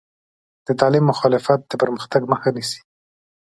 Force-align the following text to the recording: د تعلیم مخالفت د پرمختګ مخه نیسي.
د 0.67 0.69
تعلیم 0.79 1.05
مخالفت 1.11 1.59
د 1.67 1.73
پرمختګ 1.81 2.21
مخه 2.31 2.49
نیسي. 2.55 2.79